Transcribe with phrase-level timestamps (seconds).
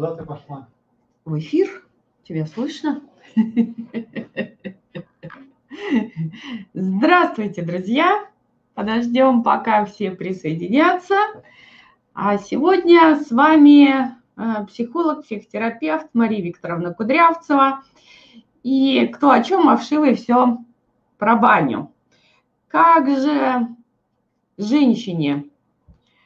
[0.00, 0.66] Куда ты пошла?
[1.26, 1.86] В эфир?
[2.22, 3.02] Тебя слышно?
[6.72, 8.26] Здравствуйте, друзья!
[8.72, 11.16] Подождем, пока все присоединятся.
[12.14, 17.82] А сегодня с вами э, психолог, психотерапевт Мария Викторовна Кудрявцева.
[18.62, 20.64] И кто о чем, а вшивый все
[21.18, 21.92] про баню.
[22.68, 23.68] Как же
[24.56, 25.49] женщине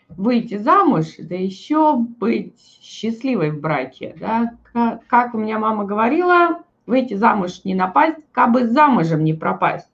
[0.08, 7.14] выйти замуж, да еще быть счастливой в браке, да, как у меня мама говорила, выйти
[7.14, 9.88] замуж не напасть, как бы замужем не пропасть.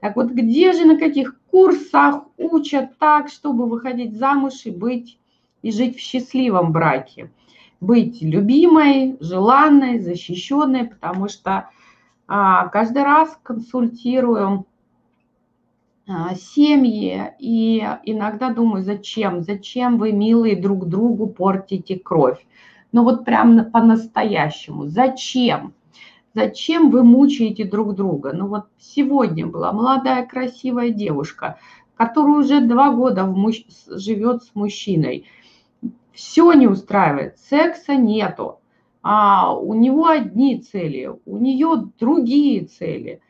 [0.00, 5.18] Так вот, где же, на каких курсах учат так, чтобы выходить замуж и быть,
[5.62, 7.30] и жить в счастливом браке?
[7.80, 11.68] Быть любимой, желанной, защищенной, потому что
[12.26, 14.64] а, каждый раз консультирую а,
[16.34, 22.44] семьи, и иногда думаю, зачем, зачем вы, милые, друг другу портите кровь?
[22.92, 25.72] Ну вот прям по-настоящему, зачем?
[26.34, 28.32] Зачем вы мучаете друг друга?
[28.32, 31.58] Ну вот сегодня была молодая красивая девушка,
[31.96, 33.62] которая уже два года муж...
[33.88, 35.26] живет с мужчиной.
[36.12, 38.58] Все не устраивает, секса нету.
[39.02, 43.20] А у него одни цели, у нее другие цели–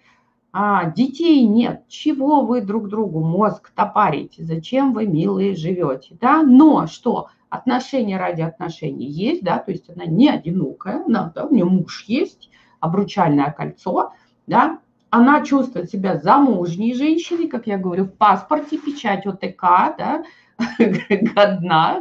[0.52, 6.86] а, детей нет, чего вы друг другу мозг топарите, зачем вы, милые, живете, да, но
[6.86, 11.64] что, отношения ради отношений есть, да, то есть она не одинокая, она, да, у нее
[11.64, 14.12] муж есть, обручальное кольцо,
[14.46, 14.78] да,
[15.10, 19.62] она чувствует себя замужней женщиной, как я говорю, в паспорте печать ОТК,
[19.98, 20.24] да,
[21.34, 22.00] годна,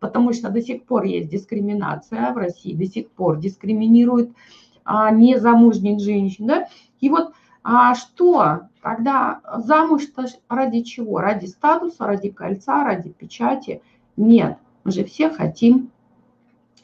[0.00, 4.30] потому что до сих пор есть дискриминация в России, до сих пор дискриминируют
[4.84, 6.68] а, незамужних женщин, да,
[7.00, 7.32] и вот
[7.64, 8.68] а что?
[8.82, 11.18] Тогда замуж-то ради чего?
[11.18, 13.80] Ради статуса, ради кольца, ради печати?
[14.18, 15.90] Нет, мы же все хотим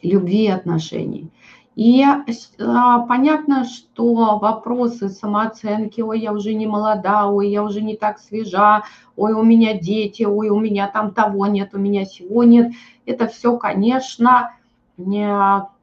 [0.03, 1.31] любви и отношений.
[1.77, 7.97] И а, понятно, что вопросы самооценки, ой, я уже не молода, ой, я уже не
[7.97, 8.83] так свежа,
[9.17, 12.73] ой, у меня дети, ой, у меня там того нет, у меня всего нет,
[13.07, 14.53] это все, конечно,
[14.97, 15.27] не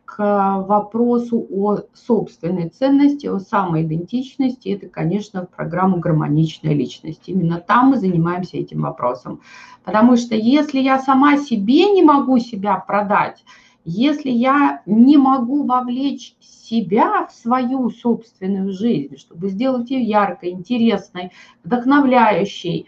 [0.07, 7.23] к вопросу о собственной ценности, о самоидентичности, это, конечно, в программу «Гармоничная личность».
[7.25, 9.41] Именно там мы занимаемся этим вопросом.
[9.84, 13.44] Потому что если я сама себе не могу себя продать,
[13.84, 21.31] если я не могу вовлечь себя в свою собственную жизнь, чтобы сделать ее яркой, интересной,
[21.66, 22.88] вдохновляющей,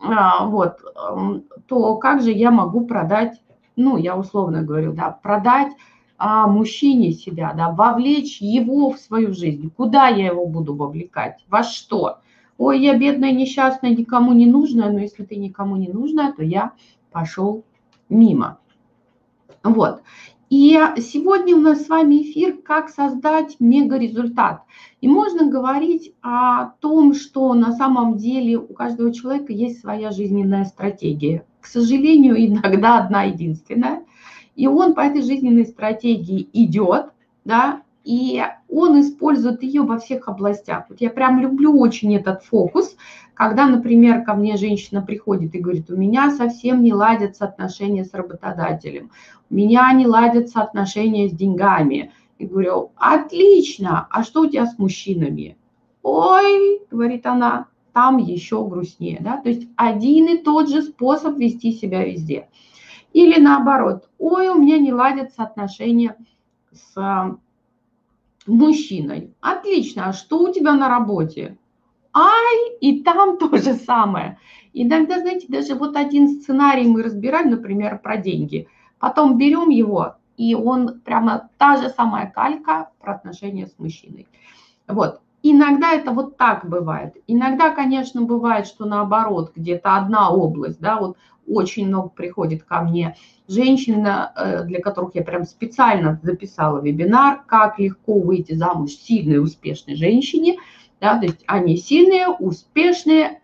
[0.00, 0.78] а, вот,
[1.68, 3.40] то как же я могу продать,
[3.76, 5.72] ну, я условно говорю, да, продать
[6.18, 9.70] а, мужчине себя, да, вовлечь его в свою жизнь.
[9.76, 11.44] Куда я его буду вовлекать?
[11.48, 12.18] Во что?
[12.58, 16.72] Ой, я бедная, несчастная, никому не нужная, но если ты никому не нужная, то я
[17.12, 17.64] пошел
[18.08, 18.58] мимо.
[19.62, 20.02] Вот.
[20.48, 24.62] И сегодня у нас с вами эфир «Как создать мега-результат».
[25.00, 30.64] И можно говорить о том, что на самом деле у каждого человека есть своя жизненная
[30.64, 31.44] стратегия.
[31.60, 34.04] К сожалению, иногда одна единственная–
[34.56, 37.12] и он по этой жизненной стратегии идет,
[37.44, 40.86] да, и он использует ее во всех областях.
[40.88, 42.96] Вот я прям люблю очень этот фокус,
[43.34, 48.14] когда, например, ко мне женщина приходит и говорит, у меня совсем не ладятся отношения с
[48.14, 49.10] работодателем,
[49.50, 52.12] у меня не ладятся отношения с деньгами.
[52.38, 55.56] И говорю, отлично, а что у тебя с мужчинами?
[56.02, 59.18] Ой, говорит она, там еще грустнее.
[59.20, 59.38] Да?
[59.38, 62.48] То есть один и тот же способ вести себя везде.
[63.16, 66.18] Или наоборот, ой, у меня не ладятся отношения
[66.70, 67.38] с а,
[68.46, 69.34] мужчиной.
[69.40, 71.56] Отлично, а что у тебя на работе?
[72.12, 74.38] Ай, и там то же самое.
[74.74, 78.68] Иногда, знаете, даже вот один сценарий мы разбираем, например, про деньги.
[78.98, 84.26] Потом берем его, и он прямо та же самая калька про отношения с мужчиной.
[84.86, 85.22] Вот.
[85.48, 87.14] Иногда это вот так бывает.
[87.28, 91.16] Иногда, конечно, бывает, что наоборот, где-то одна область, да, вот
[91.46, 93.14] очень много приходит ко мне
[93.46, 99.94] женщин, э, для которых я прям специально записала вебинар, как легко выйти замуж сильной, успешной
[99.94, 100.56] женщине,
[101.00, 103.40] да, то есть они сильные, успешные,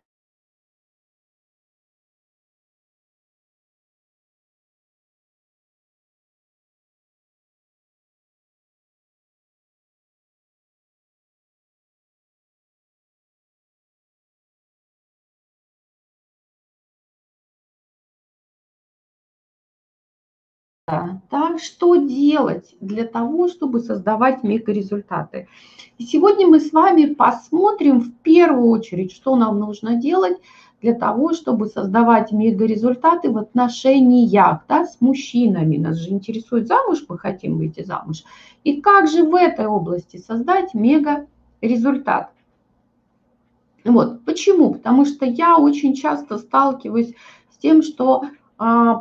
[20.88, 25.46] Да, что делать для того, чтобы создавать мега-результаты?
[25.98, 30.38] И сегодня мы с вами посмотрим в первую очередь, что нам нужно делать
[30.80, 35.76] для того, чтобы создавать мега-результаты в отношениях да, с мужчинами.
[35.76, 38.24] Нас же интересует замуж, мы хотим выйти замуж.
[38.64, 42.32] И как же в этой области создать мега-результат?
[43.84, 44.24] Вот.
[44.24, 44.74] Почему?
[44.74, 47.14] Потому что я очень часто сталкиваюсь
[47.52, 48.24] с тем, что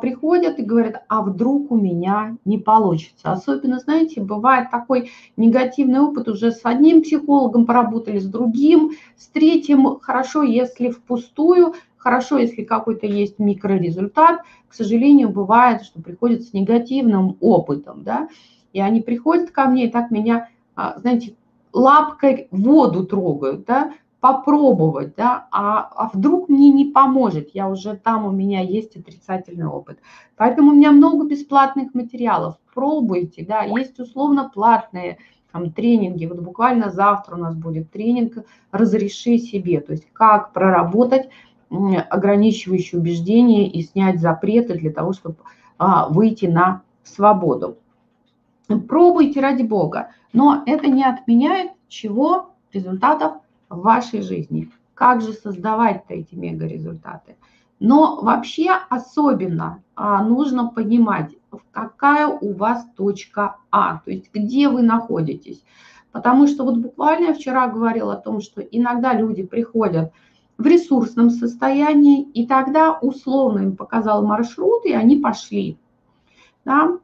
[0.02, 3.32] приходят и говорят, а вдруг у меня не получится.
[3.32, 10.00] Особенно, знаете, бывает такой негативный опыт, уже с одним психологом поработали, с другим, с третьим.
[10.00, 14.42] Хорошо, если впустую, хорошо, если какой-то есть микрорезультат.
[14.68, 18.30] К сожалению, бывает, что приходят с негативным опытом, да,
[18.74, 21.36] и они приходят ко мне и так меня, а, знаете,
[21.74, 28.26] лапкой воду трогают, да, попробовать, да, а, а вдруг мне не поможет, я уже там,
[28.26, 29.98] у меня есть отрицательный опыт.
[30.38, 35.18] Поэтому у меня много бесплатных материалов, пробуйте, да, есть условно платные
[35.52, 41.30] там, тренинги, вот буквально завтра у нас будет тренинг «Разреши себе», то есть как проработать
[41.70, 45.38] ограничивающие убеждения и снять запреты для того, чтобы
[45.78, 47.78] а, выйти на свободу.
[48.88, 52.52] Пробуйте ради Бога, но это не отменяет чего?
[52.72, 53.41] Результатов
[53.72, 54.70] в вашей жизни.
[54.94, 57.38] Как же создавать-то эти мега-результаты?
[57.80, 61.32] Но вообще особенно а, нужно понимать,
[61.72, 65.64] какая у вас точка А, то есть где вы находитесь.
[66.12, 70.12] Потому что вот буквально я вчера говорила о том, что иногда люди приходят
[70.58, 75.80] в ресурсном состоянии, и тогда условно им показал маршрут, и они пошли.
[76.66, 77.00] Да?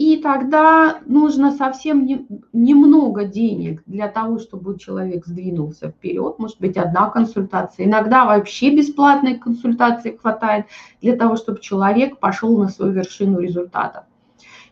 [0.00, 6.38] И тогда нужно совсем не, немного денег для того, чтобы человек сдвинулся вперед.
[6.38, 7.84] Может быть, одна консультация.
[7.84, 10.64] Иногда вообще бесплатной консультации хватает
[11.02, 14.06] для того, чтобы человек пошел на свою вершину результата.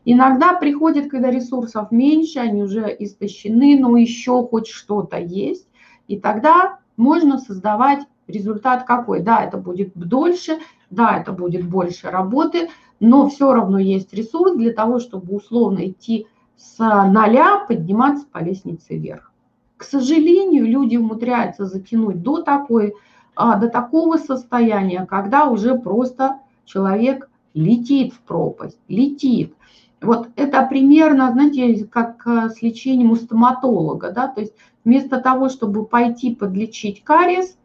[0.07, 5.69] Иногда приходит, когда ресурсов меньше, они уже истощены, но еще хоть что-то есть.
[6.07, 9.21] И тогда можно создавать результат какой.
[9.21, 10.59] Да, это будет дольше,
[10.89, 12.71] да, это будет больше работы,
[13.01, 18.97] но все равно есть ресурс для того, чтобы условно идти с нуля, подниматься по лестнице
[18.97, 19.33] вверх.
[19.77, 22.95] К сожалению, люди умудряются затянуть до, такой,
[23.37, 29.55] а, до такого состояния, когда уже просто человек летит в пропасть, летит.
[30.01, 34.55] Вот это примерно, знаете, как э, с лечением у стоматолога, да, то есть
[34.85, 37.57] вместо того, чтобы пойти подлечить кариес,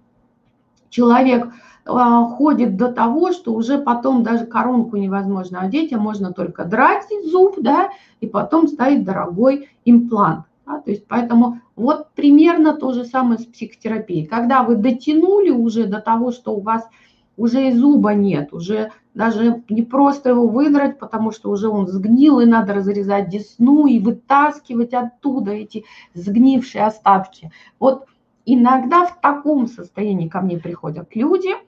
[0.90, 1.50] человек
[1.86, 7.56] ходит до того, что уже потом даже коронку невозможно одеть, а можно только драть зуб,
[7.60, 7.90] да,
[8.22, 10.46] и потом ставить дорогой имплант.
[10.66, 14.26] Да, то есть поэтому вот примерно то же самое с психотерапией.
[14.26, 16.88] Когда вы дотянули уже до того, что у вас
[17.36, 22.40] уже и зуба нет, уже даже не просто его выдрать, потому что уже он сгнил,
[22.40, 25.84] и надо разрезать десну и вытаскивать оттуда эти
[26.14, 27.52] сгнившие остатки.
[27.78, 28.06] Вот
[28.46, 31.50] иногда в таком состоянии ко мне приходят люди–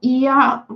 [0.00, 0.66] и я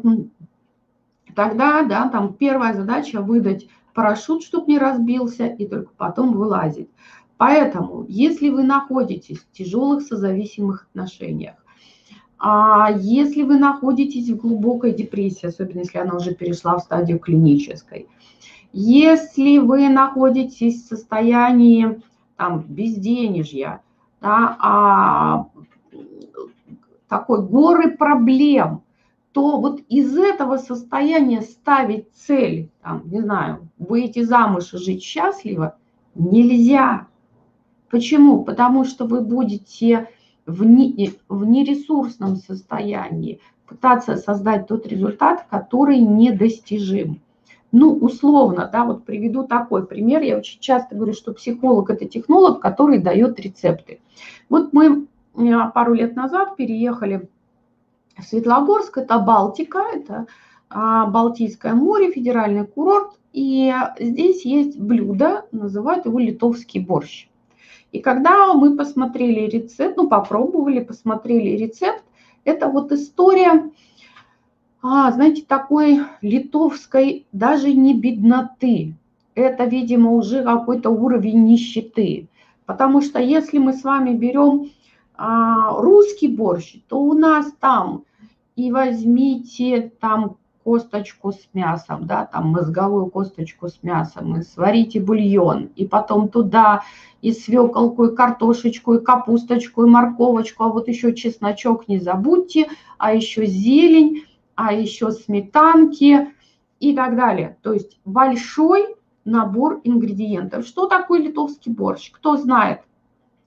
[1.34, 6.88] тогда, да, там первая задача выдать парашют, чтобы не разбился, и только потом вылазить.
[7.36, 11.56] Поэтому, если вы находитесь в тяжелых созависимых отношениях,
[12.38, 18.08] а если вы находитесь в глубокой депрессии, особенно если она уже перешла в стадию клинической,
[18.72, 22.02] если вы находитесь в состоянии
[22.36, 23.82] там, безденежья,
[24.20, 25.46] да, а,
[27.08, 28.83] такой горы проблем,
[29.34, 35.76] то вот из этого состояния ставить цель, там, не знаю, выйти замуж и жить счастливо,
[36.14, 37.08] нельзя.
[37.90, 38.44] Почему?
[38.44, 40.08] Потому что вы будете
[40.46, 47.20] в, не, в нересурсном состоянии пытаться создать тот результат, который недостижим.
[47.72, 50.22] Ну, условно, да, вот приведу такой пример.
[50.22, 54.00] Я очень часто говорю, что психолог– это технолог, который дает рецепты.
[54.48, 57.28] Вот мы э, пару лет назад переехали
[58.20, 60.26] Светлогорск– это Балтика, это
[60.70, 63.18] а, Балтийское море, федеральный курорт.
[63.32, 67.28] И здесь есть блюдо, называют его литовский борщ.
[67.90, 72.02] И когда мы посмотрели рецепт, ну попробовали, посмотрели рецепт,
[72.44, 73.70] это вот история,
[74.82, 78.94] а, знаете, такой литовской даже не бедноты.
[79.34, 82.28] Это, видимо, уже какой-то уровень нищеты.
[82.66, 84.70] Потому что если мы с вами берем
[85.16, 88.04] русский борщ, то у нас там
[88.56, 95.70] и возьмите там косточку с мясом, да, там мозговую косточку с мясом, и сварите бульон,
[95.76, 96.82] и потом туда
[97.20, 103.14] и свеколку, и картошечку, и капусточку, и морковочку, а вот еще чесночок не забудьте, а
[103.14, 106.28] еще зелень, а еще сметанки,
[106.80, 107.56] и так далее.
[107.62, 110.66] То есть большой набор ингредиентов.
[110.66, 112.10] Что такое литовский борщ?
[112.10, 112.80] Кто знает?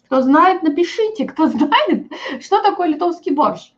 [0.07, 2.09] Кто знает, напишите, кто знает,
[2.39, 3.73] что такое литовский борщ.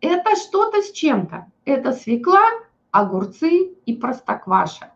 [0.00, 1.46] Это что-то с чем-то.
[1.64, 2.42] Это свекла,
[2.90, 4.92] огурцы и простокваша.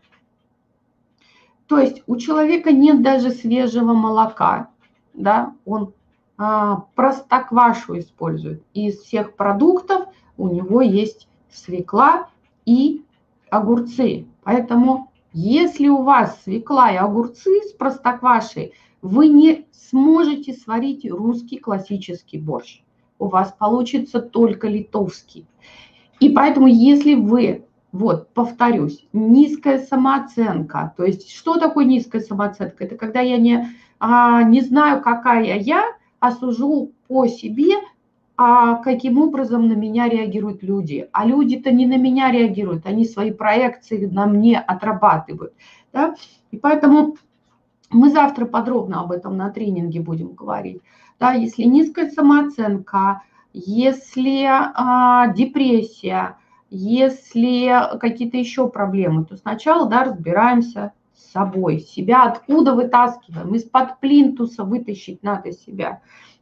[1.68, 4.70] То есть у человека нет даже свежего молока,
[5.14, 5.92] да, он
[6.37, 8.64] а, простоквашу использует.
[8.75, 12.28] Из всех продуктов у него есть свекла
[12.64, 13.04] и
[13.50, 14.26] огурцы.
[14.42, 18.72] Поэтому если у вас свекла и огурцы с простоквашей,
[19.02, 22.81] вы не сможете сварить русский классический борщ.
[23.19, 25.47] У вас получится только литовский.
[26.21, 30.93] И поэтому, если вы вот, повторюсь, низкая самооценка.
[30.97, 32.85] То есть, что такое низкая самооценка?
[32.85, 35.85] Это когда я не, а, не знаю, какая я,
[36.21, 37.75] а сужу по себе,
[38.37, 41.09] а каким образом на меня реагируют люди.
[41.12, 45.55] А люди-то не на меня реагируют, они свои проекции на мне отрабатывают.
[45.93, 46.14] Да?
[46.50, 47.17] И поэтому
[47.90, 50.83] мы завтра подробно об этом на тренинге будем говорить.
[51.18, 56.37] Да, если низкая самооценка, если а, депрессия,
[56.71, 61.80] если какие-то еще проблемы, то сначала да, разбираемся с собой.
[61.80, 63.54] Себя откуда вытаскиваем?
[63.54, 66.00] Из-под плинтуса вытащить надо себя.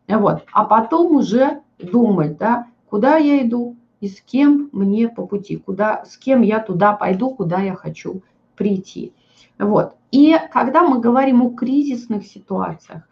[0.09, 0.45] Вот.
[0.53, 6.05] А потом уже думать, да, куда я иду и с кем мне по пути, куда,
[6.05, 8.23] с кем я туда пойду, куда я хочу
[8.57, 9.12] прийти.
[9.59, 9.96] Вот.
[10.11, 13.03] И когда мы говорим о кризисных ситуациях,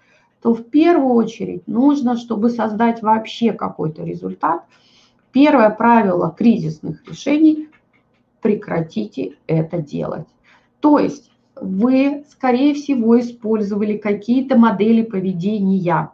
[0.43, 4.65] то в первую очередь нужно, чтобы создать вообще какой-то результат–
[5.35, 7.69] Первое правило кризисных решений–
[8.41, 10.29] прекратите это делать.
[10.79, 16.13] То есть вы, скорее всего, использовали какие-то модели поведения,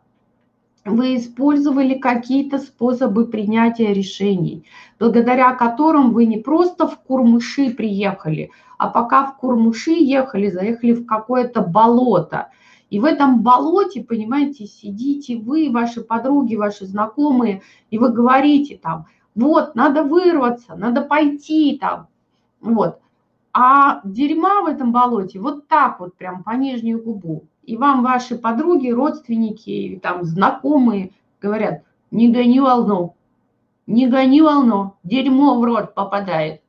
[0.85, 4.65] вы использовали какие-то способы принятия решений,
[4.99, 11.07] благодаря которым вы не просто в Курмыши приехали, а пока в Курмыши ехали, заехали в
[11.07, 12.49] какое-то болото–
[12.91, 19.07] и в этом болоте, понимаете, сидите вы, ваши подруги, ваши знакомые, и вы говорите там,
[19.37, 22.09] вот, надо вырваться, надо пойти там,
[22.61, 22.99] вот.
[23.53, 27.45] А дерьма в этом болоте вот так вот прям по нижнюю губу.
[27.71, 33.15] И вам ваши подруги, родственники, там, знакомые говорят, не гони волну,
[33.87, 36.63] не гони волну, дерьмо в рот попадает.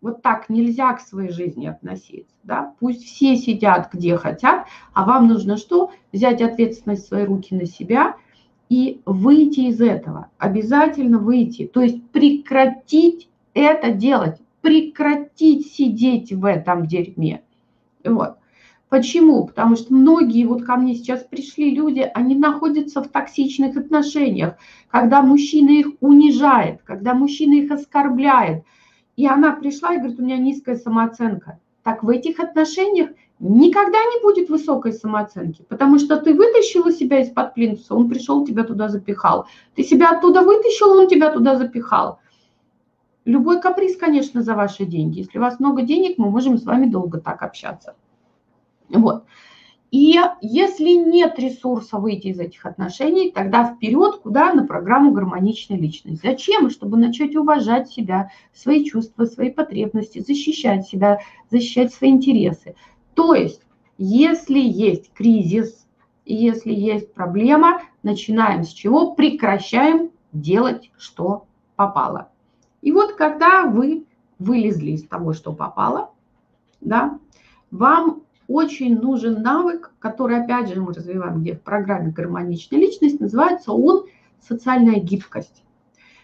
[0.00, 2.34] Вот так нельзя к своей жизни относиться.
[2.42, 2.72] Да?
[2.80, 5.90] Пусть все сидят где хотят, а вам нужно что?
[6.10, 8.16] Взять ответственность в свои руки на себя
[8.70, 10.30] и выйти из этого.
[10.38, 11.66] Обязательно выйти.
[11.66, 14.40] То есть прекратить это делать.
[14.62, 17.42] Прекратить сидеть в этом дерьме.
[18.02, 18.38] Вот.
[18.92, 19.46] Почему?
[19.46, 24.54] Потому что многие, вот ко мне сейчас пришли люди, они находятся в токсичных отношениях,
[24.90, 28.64] когда мужчина их унижает, когда мужчина их оскорбляет–
[29.16, 31.58] и она пришла и говорит, у меня низкая самооценка.
[31.82, 37.54] Так в этих отношениях никогда не будет высокой самооценки, потому что ты вытащила себя из-под
[37.54, 39.46] плинтуса, он пришел, тебя туда запихал.
[39.74, 42.20] Ты себя оттуда вытащил, он тебя туда запихал.
[43.24, 45.20] Любой каприз, конечно, за ваши деньги.
[45.20, 47.94] Если у вас много денег, мы можем с вами долго так общаться.
[48.92, 49.24] Вот.
[49.90, 54.54] И если нет ресурса выйти из этих отношений, тогда вперед куда?
[54.54, 56.26] На программу гармоничной личности.
[56.26, 56.70] Зачем?
[56.70, 61.18] Чтобы начать уважать себя, свои чувства, свои потребности, защищать себя,
[61.50, 62.74] защищать свои интересы.
[63.12, 63.60] То есть,
[63.98, 65.86] если есть кризис,
[66.24, 69.12] если есть проблема, начинаем с чего?
[69.12, 71.44] Прекращаем делать, что
[71.76, 72.30] попало.
[72.80, 74.06] И вот когда вы
[74.38, 76.12] вылезли из того, что попало,
[76.80, 77.18] да,
[77.70, 83.72] вам очень нужен навык, который, опять же, мы развиваем где в программе «Гармоничная личность», называется
[83.72, 84.06] он
[84.40, 85.62] «Социальная гибкость».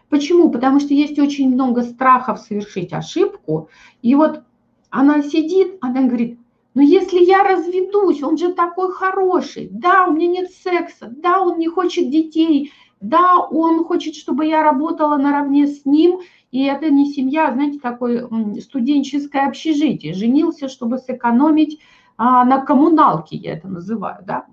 [0.08, 0.50] Почему?
[0.50, 3.68] Потому что есть очень много страхов совершить ошибку,
[4.02, 4.42] и вот
[4.90, 6.38] она сидит, она говорит,
[6.74, 11.58] ну если я разведусь, он же такой хороший, да, у меня нет секса, да, он
[11.58, 16.20] не хочет детей, да, он хочет, чтобы я работала наравне с ним,
[16.50, 18.28] и это не семья, знаете, такое
[18.60, 20.14] студенческое общежитие.
[20.14, 21.80] Женился, чтобы сэкономить
[22.18, 24.46] а, на коммуналке, я это называю, да,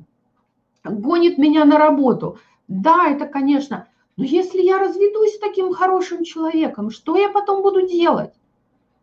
[0.84, 2.38] гонит меня на работу.
[2.68, 7.88] Да, это, конечно, но если я разведусь с таким хорошим человеком, что я потом буду
[7.88, 8.34] делать?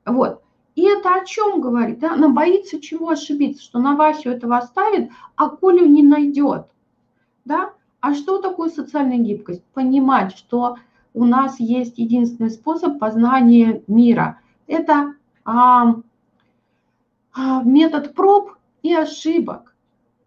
[0.06, 0.42] Вот.
[0.74, 1.98] И это о чем говорит?
[1.98, 2.14] Да?
[2.14, 6.66] Она боится чего ошибиться, что на Васю этого оставит, а Колю не найдет.
[7.44, 7.74] Да?
[8.00, 9.62] А что такое социальная гибкость?
[9.74, 10.76] Понимать, что
[11.12, 14.40] у нас есть единственный способ познания мира.
[14.66, 15.14] Это
[15.44, 15.96] а,
[17.36, 19.74] метод проб и ошибок.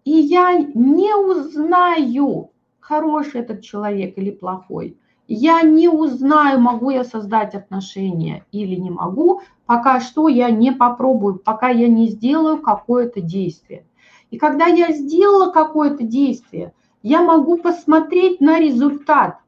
[0.04, 4.98] И я не узнаю, хороший этот человек или плохой.
[5.28, 11.36] Я не узнаю, могу я создать отношения или не могу, пока что я не попробую,
[11.36, 13.86] пока я не сделаю какое-то действие.
[14.30, 19.40] И когда я сделала какое-то действие, я могу посмотреть на результат.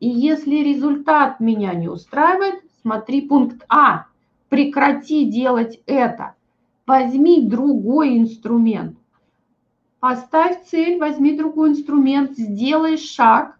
[0.00, 4.06] И если результат меня не устраивает, смотри пункт А.
[4.50, 6.34] Прекрати делать это.
[6.86, 8.98] Возьми другой инструмент.
[10.00, 13.58] Поставь цель, возьми другой инструмент, сделай шаг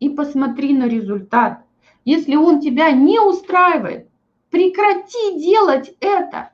[0.00, 1.62] и посмотри на результат.
[2.06, 4.08] Если он тебя не устраивает,
[4.48, 6.52] прекрати делать это.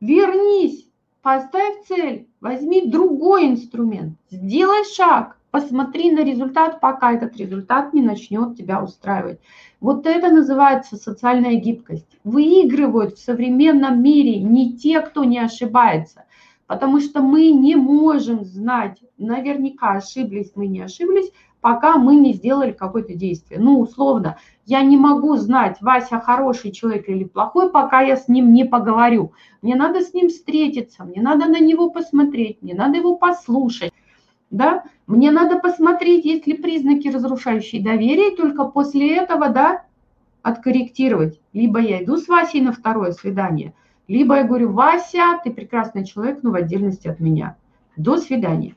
[0.00, 0.86] Вернись,
[1.22, 8.56] поставь цель, возьми другой инструмент, сделай шаг, посмотри на результат, пока этот результат не начнет
[8.56, 9.38] тебя устраивать.
[9.80, 12.08] Вот это называется социальная гибкость.
[12.24, 16.24] Выигрывают в современном мире не те, кто не ошибается,
[16.66, 21.30] потому что мы не можем знать, наверняка ошиблись мы, не ошиблись,
[21.60, 23.60] пока мы не сделали какое-то действие.
[23.60, 28.52] Ну, условно, я не могу знать, Вася хороший человек или плохой, пока я с ним
[28.52, 29.30] не поговорю.
[29.62, 33.92] Мне надо с ним встретиться, мне надо на него посмотреть, мне надо его послушать.
[34.54, 34.84] Да?
[35.08, 39.82] Мне надо посмотреть, есть ли признаки, разрушающие доверие, и только после этого да,
[40.42, 41.40] откорректировать.
[41.52, 43.74] Либо я иду с Васей на второе свидание,
[44.06, 47.56] либо я говорю, Вася, ты прекрасный человек, но в отдельности от меня.
[47.96, 48.76] До свидания.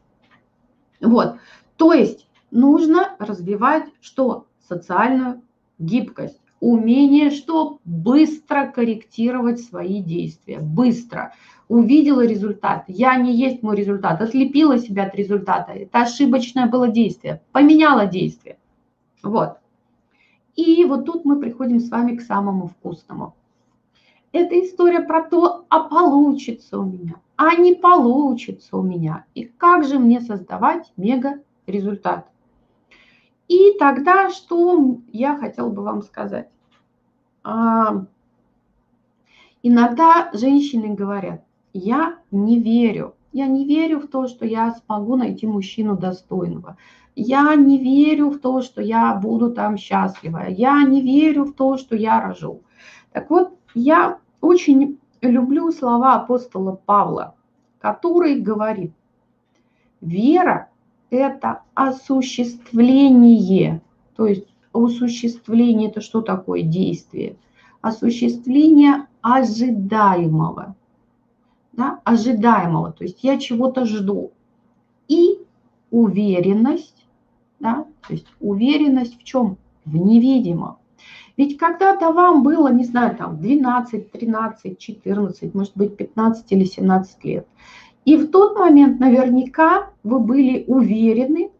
[0.99, 1.35] Вот.
[1.75, 4.47] То есть нужно развивать что?
[4.67, 5.43] Социальную
[5.77, 6.41] гибкость.
[6.59, 7.77] Умение что?
[7.85, 10.57] Быстро корректировать свои действия.
[10.59, 11.33] Быстро.
[11.67, 12.85] Увидела результат.
[12.87, 14.21] Я не есть мой результат.
[14.21, 15.73] Ослепила себя от результата.
[15.73, 17.41] Это ошибочное было действие.
[17.51, 18.57] Поменяла действие.
[19.21, 19.57] Вот.
[20.55, 23.35] И вот тут мы приходим с вами к самому вкусному.
[24.31, 29.25] Это история про то, а получится у меня, а не получится у меня.
[29.33, 32.27] И как же мне создавать мега результат.
[33.47, 36.49] И тогда что я хотела бы вам сказать?
[37.43, 38.05] А,
[39.63, 41.43] иногда женщины говорят,
[41.77, 46.77] я не верю, я не верю в то, что я смогу найти мужчину достойного.
[47.15, 50.45] Я не верю в то, что я буду там счастлива.
[50.49, 52.61] Я не верю в то, что я рожу.
[53.11, 57.35] Так вот, я очень люблю слова апостола Павла,
[57.79, 58.91] который говорит,
[60.01, 60.69] вера
[61.09, 63.81] это осуществление.
[64.15, 67.35] То есть осуществление– это что такое действие?
[67.81, 70.75] Осуществление ожидаемого.
[71.77, 72.01] Да?
[72.03, 72.91] Ожидаемого.
[72.91, 74.31] То есть я чего-то жду.
[75.07, 75.39] И
[75.91, 77.05] уверенность.
[77.59, 77.85] Да?
[78.05, 79.57] То есть уверенность в чем?
[79.85, 80.77] В невидимом.
[81.37, 87.23] Ведь когда-то вам было, не знаю, там 12, 13, 14, может быть 15 или 17
[87.23, 87.47] лет.
[88.05, 91.51] И в тот момент наверняка вы были уверены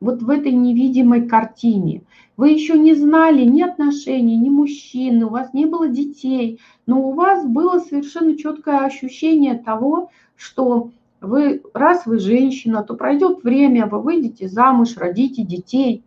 [0.00, 2.02] вот в этой невидимой картине.
[2.38, 7.12] Вы еще не знали ни отношений, ни мужчины, у вас не было детей, но у
[7.12, 14.00] вас было совершенно четкое ощущение того, что вы, раз вы женщина, то пройдет время, вы
[14.00, 16.04] выйдете замуж, родите детей.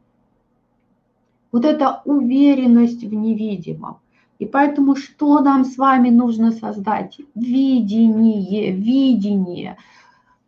[1.52, 3.98] Вот эта уверенность в невидимом.
[4.40, 7.20] И поэтому что нам с вами нужно создать?
[7.36, 9.76] Видение, видение.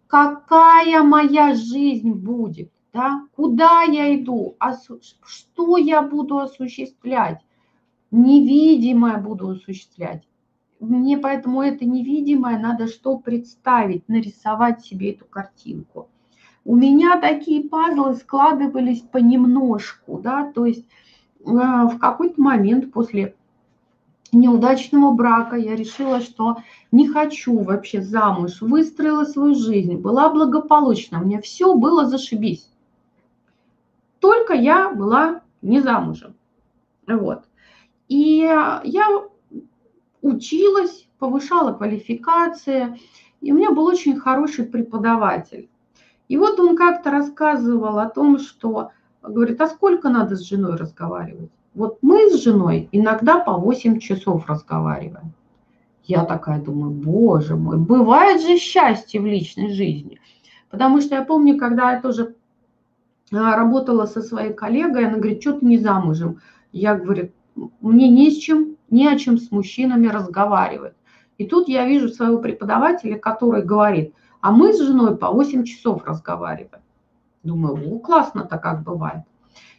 [0.08, 2.73] Какая моя жизнь будет?
[2.94, 3.28] Да?
[3.36, 4.56] Куда я иду?
[5.26, 7.40] Что я буду осуществлять?
[8.12, 10.24] Невидимое буду осуществлять.
[10.80, 16.10] Мне поэтому это невидимое надо что представить, нарисовать себе эту картинку.
[16.66, 20.86] У меня такие пазлы складывались понемножку, да, то есть
[21.40, 23.36] э, в какой-то момент после
[24.32, 26.58] неудачного брака я решила, что
[26.92, 32.70] не хочу вообще замуж, выстроила свою жизнь, была благополучна, у меня все было зашибись.
[34.24, 36.36] Только я была не замужем.
[37.06, 37.44] Вот.
[38.08, 39.24] И я
[40.22, 42.98] училась, повышала квалификации,
[43.42, 45.68] и у меня был очень хороший преподаватель.
[46.30, 51.52] И вот он как-то рассказывал о том, что, говорит, а сколько надо с женой разговаривать?
[51.74, 55.34] Вот мы с женой иногда по 8 часов разговариваем.
[56.06, 60.22] Я такая думаю, боже мой, бывает же счастье в личной жизни.
[60.70, 62.36] Потому что я помню, когда я тоже
[63.34, 66.40] работала со своей коллегой, она говорит, что ты не замужем?
[66.72, 67.32] Я говорю,
[67.82, 70.94] мне не с чем, не о чем с мужчинами разговаривать.
[71.38, 76.04] И тут я вижу своего преподавателя, который говорит, а мы с женой по 8 часов
[76.06, 76.84] разговариваем.
[77.44, 79.24] Думаю, о, классно-то как бывает.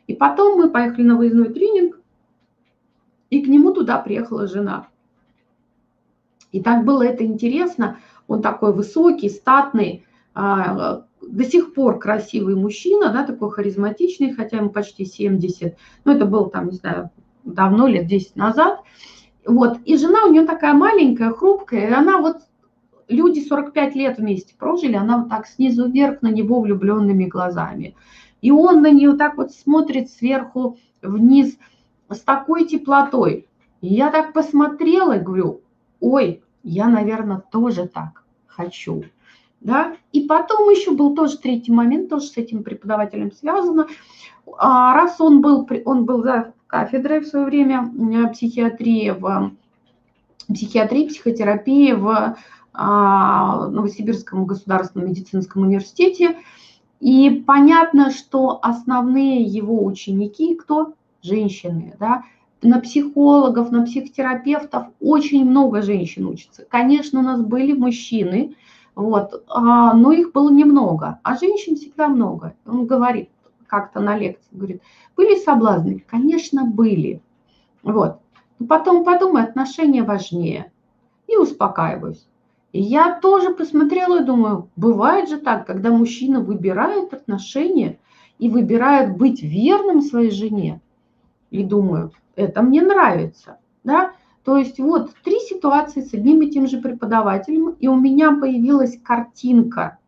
[0.07, 2.01] И потом мы поехали на выездной тренинг,
[3.31, 4.89] и к нему туда приехала жена.
[6.53, 7.99] И так было это интересно.
[8.29, 14.71] Он такой высокий, статный, а, до сих пор красивый мужчина, да, такой харизматичный, хотя ему
[14.71, 15.77] почти 70.
[16.05, 17.11] Ну, это было там, не знаю,
[17.45, 18.81] давно, лет 10 назад.
[19.47, 22.39] Вот, и жена у нее такая маленькая, хрупкая, и она вот,
[23.09, 27.95] люди 45 лет вместе прожили, она вот так снизу вверх на него влюбленными глазами.
[28.41, 31.59] И он на нее так вот смотрит сверху вниз
[32.09, 33.47] с такой теплотой.
[33.81, 35.61] И я так посмотрела и говорю,
[36.01, 39.05] ой, я, наверное, тоже так хочу.
[39.65, 39.97] Да?
[40.13, 43.89] И потом еще был тоже третий момент, тоже с этим преподавателем связано.
[44.59, 47.91] А раз он был, он был за кафедрой в свое время
[48.33, 49.53] психиатрии, в
[50.53, 52.37] психиатрии, психотерапии в
[52.75, 56.37] а, Новосибирском государственном медицинском университете.
[57.01, 60.93] И понятно, что основные его ученики, кто?
[61.23, 62.25] Женщины, да,
[62.61, 66.67] на психологов, на психотерапевтов очень много женщин учатся.
[66.69, 68.57] Конечно, у нас были мужчины,
[68.95, 72.55] вот, а, но их было немного, а женщин всегда много.
[72.65, 73.31] Он говорит
[73.67, 74.83] как-то на лекции, говорит,
[75.17, 76.05] были соблазны?
[76.09, 77.21] Конечно, были.
[77.83, 78.21] Вот.
[78.59, 80.73] Но потом подумай, отношения важнее.
[81.27, 82.27] И успокаиваюсь.
[82.73, 87.99] И я тоже посмотрела и думаю, бывает же так, когда мужчина выбирает отношения
[88.39, 90.81] и выбирает быть верным своей жене.
[91.51, 94.13] И думаю, это мне нравится, да.
[94.45, 98.99] То есть вот три ситуации с одним и тем же преподавателем, и у меня появилась
[99.03, 99.99] картинка,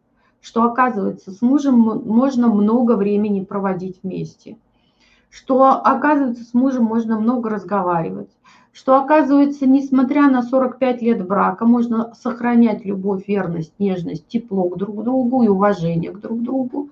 [0.42, 4.59] что оказывается с мужем можно много времени проводить вместе,
[5.31, 8.29] что оказывается с мужем можно много разговаривать,
[8.72, 15.03] что оказывается, несмотря на 45 лет брака, можно сохранять любовь, верность, нежность, тепло к друг
[15.03, 16.90] другу и уважение к друг другу.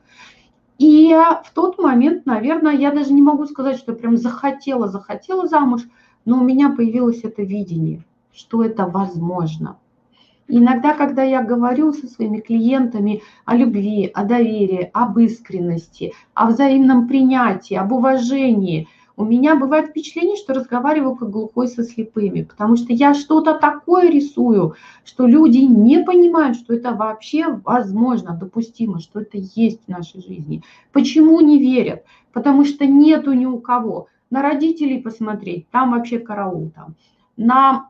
[0.78, 5.82] И в тот момент, наверное, я даже не могу сказать, что прям захотела, захотела замуж,
[6.24, 9.78] но у меня появилось это видение, что это возможно.
[10.46, 17.08] Иногда, когда я говорю со своими клиентами о любви, о доверии, об искренности, о взаимном
[17.08, 22.92] принятии, об уважении– у меня бывает впечатление, что разговариваю как глухой со слепыми, потому что
[22.92, 29.38] я что-то такое рисую, что люди не понимают, что это вообще возможно, допустимо, что это
[29.38, 30.62] есть в нашей жизни.
[30.92, 32.04] Почему не верят?
[32.32, 34.08] Потому что нету ни у кого.
[34.34, 36.96] На родителей посмотреть, там вообще караул там.
[37.36, 37.88] На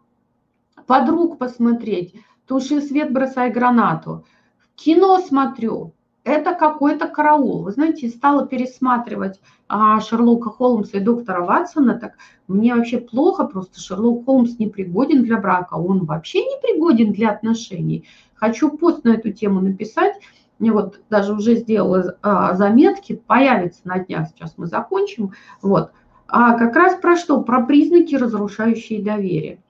[0.86, 2.14] подруг посмотреть,
[2.46, 4.26] туши свет, бросай гранату.
[4.74, 7.62] Кино смотрю, это какой-то караул.
[7.62, 13.80] Вы знаете, стала пересматривать а, Шерлока Холмса и доктора Ватсона, так мне вообще плохо, просто
[13.80, 18.06] Шерлок Холмс не пригоден для брака, он вообще не пригоден для отношений.
[18.34, 20.16] Хочу пост на эту тему написать,
[20.58, 25.92] мне вот даже уже сделала а, заметки, появится на днях, сейчас мы закончим, вот.
[26.26, 27.42] А как раз про что?
[27.42, 29.62] Про признаки, разрушающие доверие.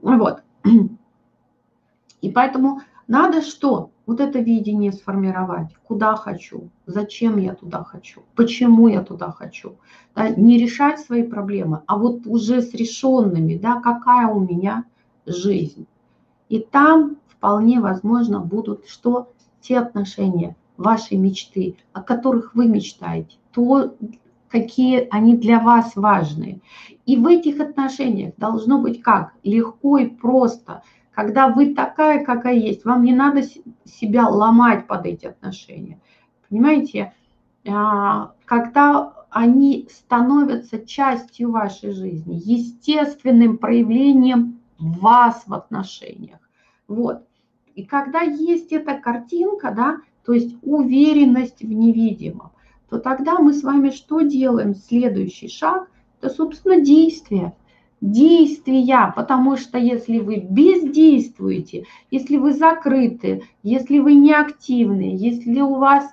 [0.00, 0.42] Вот.
[2.20, 3.92] И поэтому надо что?
[4.06, 9.76] вот это видение сформировать, куда хочу, зачем я туда хочу, почему я туда хочу.
[10.14, 14.84] Да, не решать свои проблемы, а вот уже с решенными, да, какая у меня
[15.26, 15.86] жизнь.
[16.48, 19.32] И там вполне возможно будут что?
[19.60, 23.94] Те отношения, ваши мечты, о которых вы мечтаете, то,
[24.52, 26.60] какие они для вас важные.
[27.06, 29.32] И в этих отношениях должно быть как?
[29.42, 33.42] Легко и просто– когда вы такая, какая есть, вам не надо
[33.84, 36.00] себя ломать под эти отношения.
[36.48, 37.12] Понимаете,
[37.68, 46.38] а, когда они становятся частью вашей жизни, естественным проявлением вас в отношениях.
[46.88, 47.26] Вот.
[47.74, 52.51] И когда есть эта картинка, да, то есть уверенность в невидимом,
[52.92, 54.74] то тогда мы с вами что делаем?
[54.74, 55.88] Следующий шаг–
[56.20, 57.54] это, собственно, действие
[58.02, 66.04] действия, потому что если вы бездействуете, если вы закрыты, если вы неактивны, если у вас,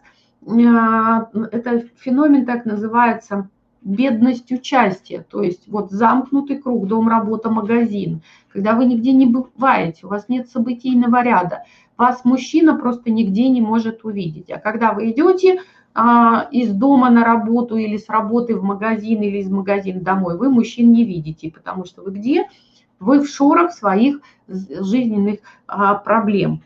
[0.48, 3.50] а, это феномен так называется,
[3.82, 10.06] бедность участия, то есть вот замкнутый круг, дом, работа, магазин, когда вы нигде не бываете,
[10.06, 11.64] у вас нет событийного ряда,
[11.98, 14.50] вас мужчина просто нигде не может увидеть.
[14.50, 15.62] А когда вы идете,
[15.94, 20.50] а, из дома на работу или с работы в магазин или из магазина домой, вы
[20.50, 22.48] мужчин не видите, потому что вы где?
[23.00, 26.64] Вы в шорах своих жизненных а, проблем.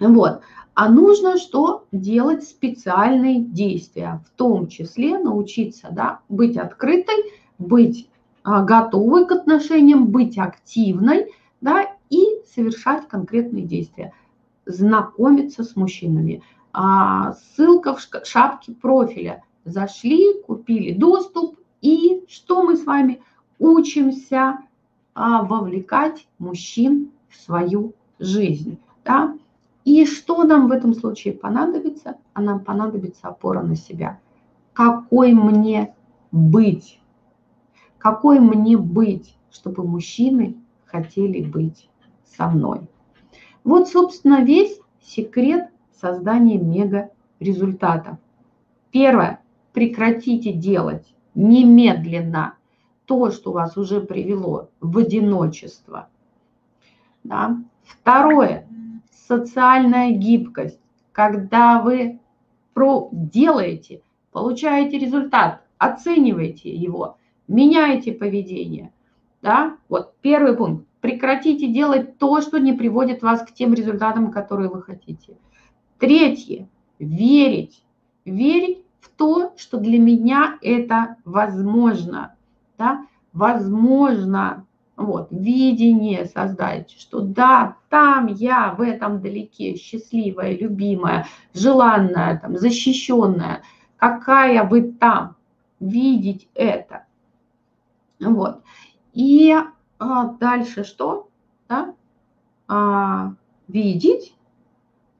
[0.00, 0.40] Вот.
[0.74, 1.86] А нужно что?
[1.92, 8.08] Делать специальные действия, в том числе научиться да, быть открытой, быть
[8.42, 14.12] а, готовой к отношениям, быть активной да, и совершать конкретные действия,
[14.66, 19.42] знакомиться с мужчинами– а, ссылка в шапке профиля.
[19.64, 23.22] Зашли, купили доступ, и что мы с вами
[23.58, 24.58] учимся
[25.14, 28.78] а, вовлекать мужчин в свою жизнь.
[29.04, 29.36] Да?
[29.84, 32.16] И что нам в этом случае понадобится?
[32.34, 34.20] А нам понадобится опора на себя.
[34.72, 35.94] Какой мне
[36.30, 37.00] быть?
[37.98, 41.88] Какой мне быть, чтобы мужчины хотели быть
[42.24, 42.80] со мной.
[43.64, 48.18] Вот, собственно, весь секрет создания мега-результатов.
[48.90, 49.40] Первое.
[49.72, 52.56] Прекратите делать немедленно
[53.06, 56.08] то, что вас уже привело в одиночество.
[57.24, 57.58] Да?
[57.84, 58.66] Второе.
[59.28, 60.80] Социальная гибкость.
[61.12, 62.20] Когда вы
[63.12, 68.92] делаете, получаете результат, оцениваете его, меняете поведение.
[69.42, 69.76] Да?
[69.88, 70.86] Вот первый пункт.
[71.00, 75.36] Прекратите делать то, что не приводит вас к тем результатам, которые вы хотите.
[75.98, 76.68] Третье.
[76.98, 77.84] Верить.
[78.24, 82.34] Верить в то, что для меня это возможно.
[82.78, 83.06] Да?
[83.32, 92.56] Возможно вот, видение создать, что да, там я в этом далеке счастливая, любимая, желанная, там,
[92.56, 93.62] защищенная,
[93.96, 95.36] какая вы там,
[95.80, 97.04] видеть это.
[98.20, 98.62] Вот.
[99.12, 99.56] И
[99.98, 101.28] а, дальше что?
[101.68, 101.94] Да?
[102.68, 103.32] А,
[103.68, 104.36] видеть,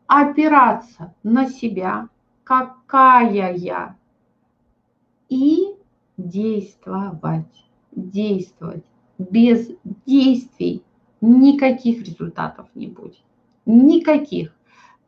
[0.06, 2.08] опираться на себя,
[2.44, 3.96] какая я,
[5.28, 5.74] и
[6.16, 8.84] действовать, действовать.
[9.18, 9.70] Без
[10.06, 10.82] действий
[11.20, 13.18] никаких результатов не будет.
[13.66, 14.54] Никаких.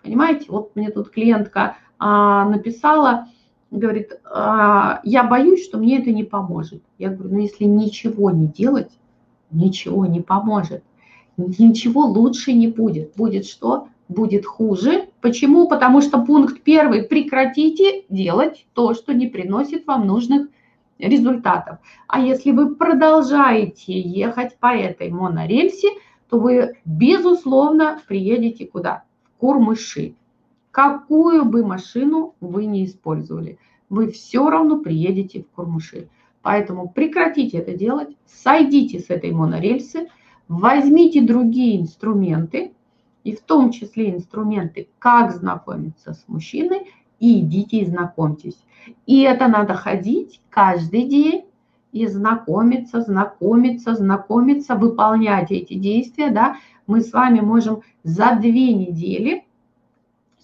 [0.02, 3.28] Понимаете, вот мне тут клиентка а, написала,
[3.70, 6.82] говорит, а, я боюсь, что мне это не поможет.
[6.98, 8.92] Я говорю, ну если ничего не делать,
[9.50, 10.84] ничего не поможет.
[11.36, 13.14] Ничего лучше не будет.
[13.16, 13.88] Будет что?
[14.08, 15.08] Будет хуже.
[15.20, 15.68] Почему?
[15.68, 17.04] Потому что пункт первый.
[17.04, 20.54] Прекратите делать то, что не приносит вам нужных результатов.
[20.98, 25.88] А если вы продолжаете ехать по этой монорельсе,
[26.28, 29.04] то вы, безусловно, приедете куда?
[29.24, 30.14] В Курмыши.
[30.70, 36.08] Какую бы машину вы не использовали, вы все равно приедете в Курмыши.
[36.42, 40.08] Поэтому прекратите это делать, сойдите с этой монорельсы,
[40.48, 42.72] возьмите другие инструменты,
[43.22, 48.58] и в том числе инструменты, как знакомиться с мужчиной, и идите и знакомьтесь.
[49.06, 51.44] И это надо ходить каждый день
[51.92, 59.44] и знакомиться, знакомиться, знакомиться, выполнять эти действия, да, мы с вами можем за две недели,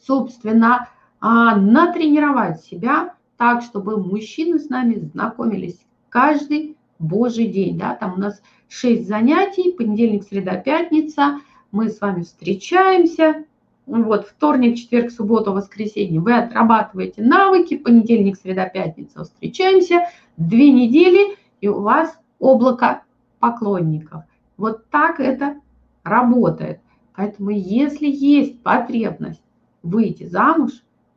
[0.07, 0.89] собственно,
[1.21, 5.79] а, натренировать себя так, чтобы мужчины с нами знакомились
[6.09, 11.41] каждый божий день, да, там у нас 6 занятий, понедельник, среда, пятница,
[11.73, 13.45] мы с вами встречаемся,
[13.91, 21.67] вот, вторник, четверг, суббота, воскресенье вы отрабатываете навыки, понедельник, среда, пятница встречаемся, две недели, и
[21.67, 23.03] у вас облако
[23.41, 24.23] поклонников.
[24.57, 25.57] Вот так это
[26.05, 26.81] работает.
[27.17, 29.43] Поэтому если есть потребность
[29.83, 30.73] выйти замуж,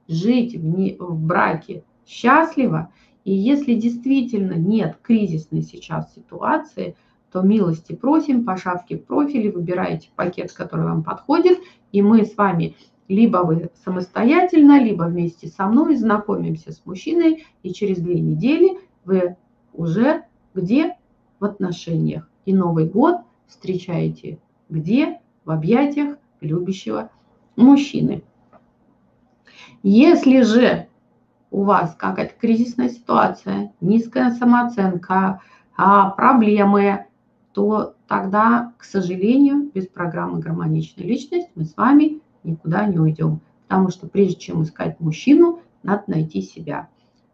[0.08, 2.92] жить в, не, в браке счастливо,
[3.24, 6.96] и если действительно нет кризисной сейчас ситуации,
[7.32, 11.60] то милости просим, по шапке в профиле, выбираете пакет, который вам подходит,
[11.94, 12.76] и мы с вами
[13.08, 19.38] либо вы самостоятельно, либо вместе со мной знакомимся с мужчиной, и через две недели вы
[19.72, 20.98] уже где?
[21.40, 22.30] В отношениях.
[22.46, 25.20] И Новый год встречаете где?
[25.46, 27.12] В объятиях любящего
[27.56, 28.24] мужчины.
[29.84, 30.88] Если же
[31.52, 35.42] у вас какая-то кризисная ситуация, низкая самооценка,
[35.76, 37.06] а, проблемы,
[37.54, 43.42] то тогда, к сожалению, без программы «Гармоничная личность» мы с вами никуда не уйдем.
[43.68, 46.90] Потому что прежде чем искать мужчину, надо найти себя.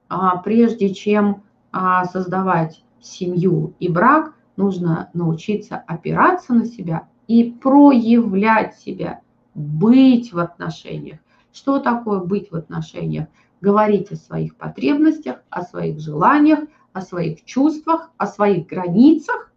[0.10, 8.76] А прежде чем а, создавать семью и брак, нужно научиться опираться на себя и проявлять
[8.78, 9.22] себя,
[9.56, 11.20] быть в отношениях.
[11.54, 13.28] Что такое быть в отношениях?
[13.62, 16.60] Говорить о своих потребностях, о своих желаниях,
[16.94, 19.49] о своих чувствах, о своих границах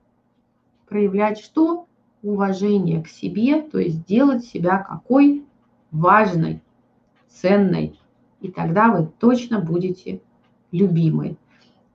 [0.92, 1.86] проявлять что?
[2.22, 5.44] Уважение к себе, то есть делать себя какой
[5.90, 6.62] важной,
[7.28, 7.98] ценной.
[8.42, 10.20] И тогда вы точно будете
[10.70, 11.38] любимой.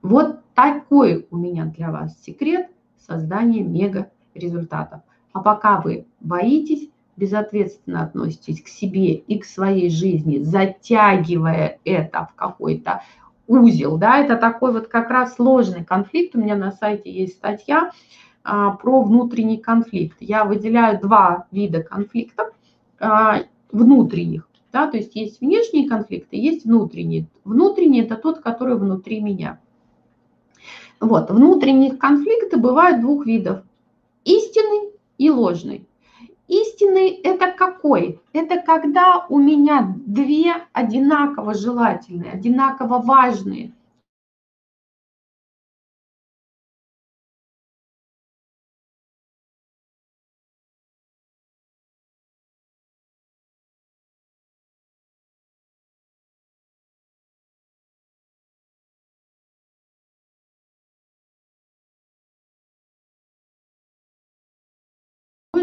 [0.02, 5.00] Вот такой у меня для вас секрет создания мега результатов.
[5.32, 12.34] А пока вы боитесь, безответственно относитесь к себе и к своей жизни, затягивая это в
[12.34, 13.02] какой-то
[13.46, 16.34] узел, да, это такой вот как раз сложный конфликт.
[16.34, 17.92] У меня на сайте есть статья,
[18.48, 20.16] про внутренний конфликт.
[20.20, 22.48] Я выделяю два вида конфликтов
[22.98, 24.48] а, внутренних.
[24.72, 27.26] Да, то есть есть внешние конфликты, есть внутренние.
[27.44, 29.60] Внутренний– это тот, который внутри меня.
[31.00, 33.62] Вот, внутренние конфликты бывают двух видов.
[34.24, 35.86] Истинный и ложный.
[36.48, 38.20] Истинный– это какой?
[38.32, 43.72] Это когда у меня две одинаково желательные, одинаково важные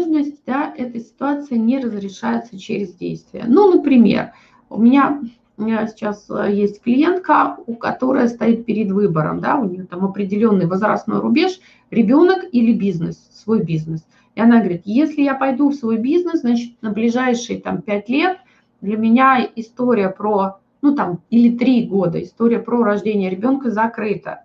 [0.06, 3.44] возможность, да, эта ситуация не разрешается через действие.
[3.46, 4.32] Ну, например,
[4.68, 5.20] у меня,
[5.56, 10.04] у меня сейчас э, есть клиентка, у которой стоит перед выбором, да, у нее там
[10.04, 14.06] определенный возрастной рубеж, ребенок или бизнес, свой бизнес.
[14.34, 18.38] И она говорит, если я пойду в свой бизнес, значит, на ближайшие там пять лет
[18.80, 24.44] для меня история про, ну там, или три года, история про рождение ребенка закрыта.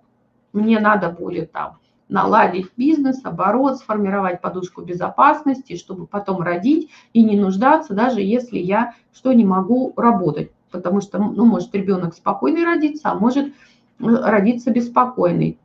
[0.53, 1.80] Мне надо будет там
[2.11, 8.93] наладить бизнес, оборот, сформировать подушку безопасности, чтобы потом родить и не нуждаться, даже если я
[9.13, 10.51] что не могу работать.
[10.71, 13.51] Потому что, ну, может ребенок спокойный родиться, а может э,
[13.99, 15.57] родиться беспокойный.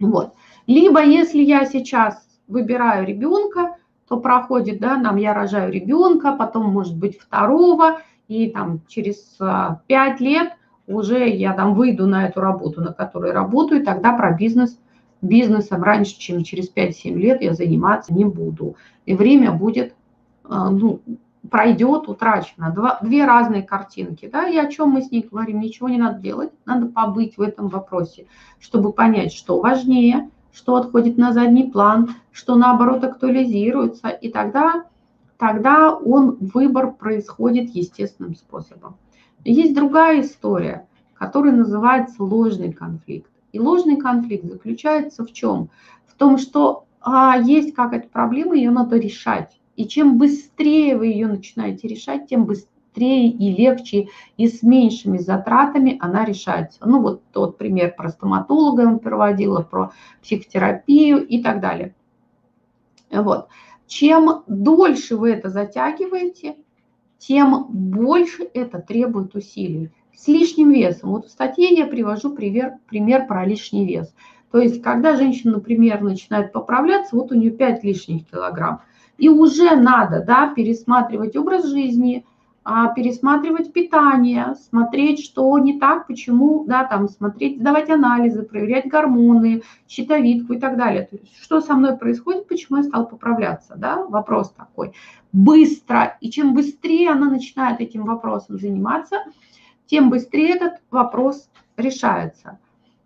[0.00, 0.34] Вот.
[0.66, 3.76] Либо если я сейчас выбираю ребенка,
[4.08, 9.80] то проходит, да, нам я рожаю ребенка, потом, может быть, второго, и там через а,
[9.86, 10.52] пять лет
[10.88, 14.76] уже я там выйду на эту работу, на которой работаю, и тогда про бизнес–
[15.22, 18.76] бизнесом раньше, чем через 5-7 лет я заниматься не буду.
[19.06, 19.94] И время будет,
[20.44, 21.00] а, ну,
[21.48, 22.70] пройдет утрачено.
[22.70, 24.28] Два, две разные картинки.
[24.30, 24.48] Да?
[24.48, 25.60] И о чем мы с ней говорим?
[25.60, 28.26] Ничего не надо делать, надо побыть в этом вопросе,
[28.58, 34.08] чтобы понять, что важнее, что отходит на задний план, что наоборот актуализируется.
[34.08, 34.84] И тогда,
[35.38, 38.96] тогда он, выбор происходит естественным способом.
[39.44, 43.30] Есть другая история, которая называется ложный конфликт.
[43.52, 45.70] И ложный конфликт заключается в чем?
[46.06, 49.58] В том, что а, есть какая-то проблема, ее надо решать.
[49.76, 55.96] И чем быстрее вы ее начинаете решать, тем быстрее и легче, и с меньшими затратами
[56.00, 56.80] она решается.
[56.84, 61.94] Ну вот тот пример про стоматолога я проводила, про психотерапию и так далее.
[63.10, 63.48] Вот.
[63.86, 66.56] Чем дольше вы это затягиваете,
[67.18, 71.10] тем больше это требует усилий с лишним весом.
[71.10, 74.12] Вот в статье я привожу пример, пример про лишний вес.
[74.50, 78.80] То есть, когда женщина, например, начинает поправляться, вот у нее 5 лишних килограмм,
[79.16, 82.24] и уже надо да, пересматривать образ жизни,
[82.64, 89.62] а, пересматривать питание, смотреть, что не так, почему, да, там, смотреть, сдавать анализы, проверять гормоны,
[89.88, 91.06] щитовидку и так далее.
[91.10, 94.92] То есть, что со мной происходит, почему я стал поправляться, да, вопрос такой.
[95.32, 99.16] Быстро, и чем быстрее она начинает этим вопросом заниматься–
[99.90, 102.58] тем быстрее этот вопрос решается.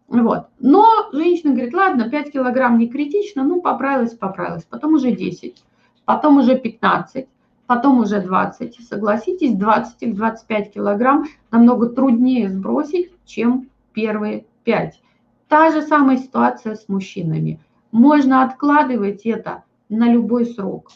[0.06, 0.48] Вот.
[0.60, 4.64] Но женщина говорит, ладно, 5 килограмм не критично, ну, поправилась, поправилась.
[4.64, 5.64] Потом уже 10,
[6.04, 7.26] потом уже 15,
[7.66, 8.86] потом уже 20.
[8.86, 15.00] Согласитесь, 20 или 25 килограмм намного труднее сбросить, чем первые 5.
[15.48, 17.60] Та же самая ситуация с мужчинами.
[17.92, 20.90] Можно откладывать это на любой срок.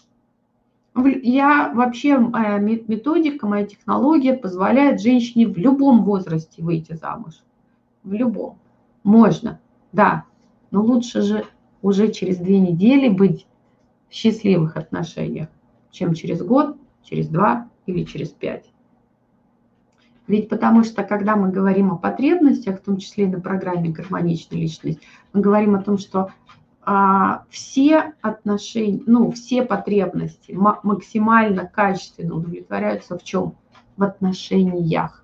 [1.06, 7.34] Я вообще, моя методика, моя технология позволяет женщине в любом возрасте выйти замуж.
[8.04, 8.58] В любом.
[9.02, 9.60] Можно,
[9.92, 10.24] да.
[10.70, 11.44] Но лучше же
[11.82, 13.46] уже через две недели быть
[14.08, 15.48] в счастливых отношениях,
[15.90, 18.70] чем через год, через два или через пять.
[20.26, 24.60] Ведь потому что, когда мы говорим о потребностях, в том числе и на программе «Гармоничная
[24.60, 25.00] личность»,
[25.32, 26.28] мы говорим о том, что
[27.50, 33.56] все отношения, ну, все потребности максимально качественно удовлетворяются в чем?
[33.96, 35.22] В отношениях.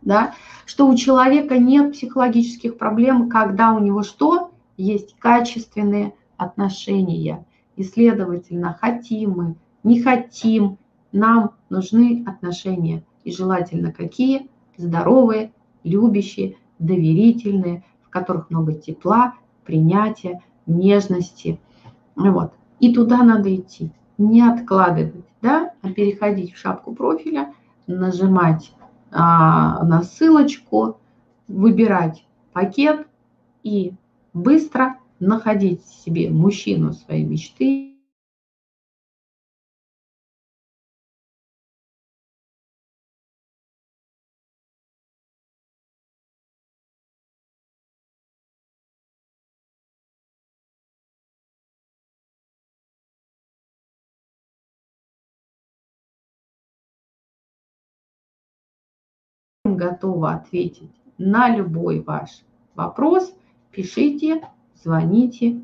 [0.00, 0.34] Да?
[0.64, 4.52] Что у человека нет психологических проблем, когда у него что?
[4.76, 7.44] Есть качественные отношения.
[7.76, 10.78] И, следовательно, хотим мы, не хотим,
[11.12, 13.04] нам нужны отношения.
[13.24, 14.48] И желательно какие?
[14.76, 21.60] Здоровые, любящие, доверительные, в которых много тепла, принятия, нежности.
[22.16, 22.52] Вот.
[22.80, 27.52] И туда надо идти, не откладывать, да, а переходить в шапку профиля,
[27.86, 28.72] нажимать
[29.10, 30.98] а, на ссылочку,
[31.48, 33.06] выбирать пакет
[33.62, 33.94] и
[34.32, 37.93] быстро находить себе мужчину своей мечты
[60.04, 62.44] готова ответить на любой ваш
[62.74, 63.34] вопрос.
[63.70, 64.42] Пишите,
[64.82, 65.60] звоните,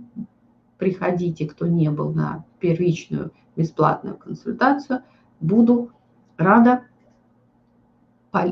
[0.79, 5.03] приходите, кто не был на первичную бесплатную консультацию.
[5.41, 5.91] Буду
[6.39, 6.85] рада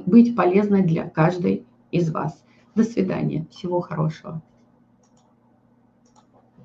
[0.07, 2.45] быть полезной для каждой из вас.
[2.75, 3.47] До свидания.
[3.51, 4.43] Всего хорошего.